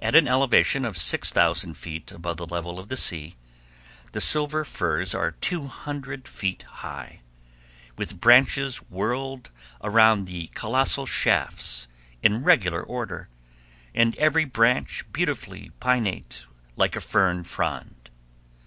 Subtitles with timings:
[0.00, 3.36] At an elevation of 6000 feet above the level of the sea
[4.12, 7.20] the silver firs are 200 feet high,
[7.96, 9.48] with branches whorled
[9.82, 11.88] around the colossal shafts
[12.22, 13.30] in regular order,
[13.94, 16.42] and every branch beautifully pinnate
[16.76, 18.10] like a fern frond.